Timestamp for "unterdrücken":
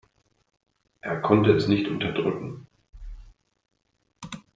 1.87-2.65